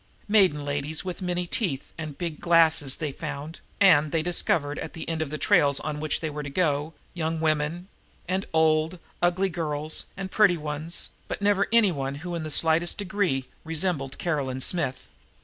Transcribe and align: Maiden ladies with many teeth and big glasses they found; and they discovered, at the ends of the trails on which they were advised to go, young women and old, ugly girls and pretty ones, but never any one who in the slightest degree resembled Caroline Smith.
Maiden 0.27 0.65
ladies 0.65 1.05
with 1.05 1.21
many 1.21 1.45
teeth 1.45 1.93
and 1.95 2.17
big 2.17 2.39
glasses 2.39 2.95
they 2.95 3.11
found; 3.11 3.59
and 3.79 4.11
they 4.11 4.23
discovered, 4.23 4.79
at 4.79 4.93
the 4.93 5.07
ends 5.07 5.21
of 5.21 5.29
the 5.29 5.37
trails 5.37 5.79
on 5.81 5.99
which 5.99 6.21
they 6.21 6.29
were 6.31 6.39
advised 6.41 6.55
to 6.55 6.59
go, 6.59 6.93
young 7.13 7.39
women 7.39 7.87
and 8.27 8.47
old, 8.51 8.97
ugly 9.21 9.49
girls 9.49 10.07
and 10.17 10.31
pretty 10.31 10.57
ones, 10.57 11.09
but 11.27 11.39
never 11.39 11.67
any 11.71 11.91
one 11.91 12.15
who 12.25 12.33
in 12.33 12.41
the 12.41 12.49
slightest 12.49 12.97
degree 12.97 13.45
resembled 13.63 14.17
Caroline 14.17 14.59
Smith. 14.61 15.07